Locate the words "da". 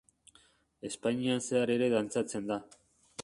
2.53-2.61